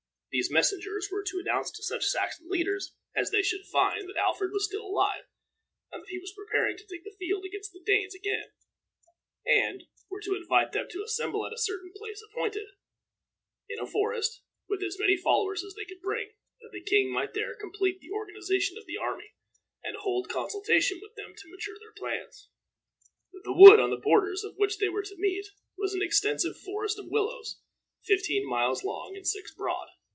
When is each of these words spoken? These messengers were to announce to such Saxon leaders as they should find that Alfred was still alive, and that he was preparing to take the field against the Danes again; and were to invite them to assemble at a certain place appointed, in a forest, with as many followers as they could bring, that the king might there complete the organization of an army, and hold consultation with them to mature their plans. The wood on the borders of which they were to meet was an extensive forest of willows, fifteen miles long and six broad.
These 0.31 0.49
messengers 0.49 1.09
were 1.11 1.25
to 1.25 1.39
announce 1.41 1.71
to 1.71 1.83
such 1.83 2.05
Saxon 2.07 2.47
leaders 2.49 2.93
as 3.13 3.31
they 3.31 3.41
should 3.41 3.65
find 3.65 4.07
that 4.07 4.15
Alfred 4.15 4.53
was 4.53 4.63
still 4.63 4.85
alive, 4.85 5.25
and 5.91 6.01
that 6.01 6.09
he 6.09 6.19
was 6.19 6.31
preparing 6.33 6.77
to 6.77 6.87
take 6.87 7.03
the 7.03 7.13
field 7.19 7.43
against 7.43 7.73
the 7.73 7.83
Danes 7.85 8.15
again; 8.15 8.53
and 9.45 9.83
were 10.09 10.21
to 10.21 10.37
invite 10.37 10.71
them 10.71 10.87
to 10.89 11.03
assemble 11.03 11.45
at 11.45 11.51
a 11.51 11.57
certain 11.57 11.91
place 11.93 12.21
appointed, 12.21 12.65
in 13.67 13.77
a 13.81 13.85
forest, 13.85 14.41
with 14.69 14.81
as 14.81 14.97
many 14.97 15.17
followers 15.17 15.65
as 15.65 15.73
they 15.75 15.83
could 15.83 15.99
bring, 15.99 16.29
that 16.61 16.69
the 16.71 16.81
king 16.81 17.11
might 17.11 17.33
there 17.33 17.53
complete 17.53 17.99
the 17.99 18.11
organization 18.13 18.77
of 18.77 18.85
an 18.87 18.95
army, 19.01 19.33
and 19.83 19.97
hold 19.97 20.29
consultation 20.29 20.99
with 21.01 21.13
them 21.15 21.35
to 21.35 21.49
mature 21.51 21.75
their 21.77 21.91
plans. 21.91 22.47
The 23.33 23.51
wood 23.51 23.81
on 23.81 23.89
the 23.89 23.97
borders 23.97 24.45
of 24.45 24.55
which 24.55 24.77
they 24.77 24.87
were 24.87 25.03
to 25.03 25.17
meet 25.17 25.47
was 25.77 25.93
an 25.93 26.01
extensive 26.01 26.57
forest 26.57 26.97
of 26.97 27.07
willows, 27.09 27.59
fifteen 28.05 28.47
miles 28.47 28.81
long 28.85 29.17
and 29.17 29.27
six 29.27 29.53
broad. 29.53 29.89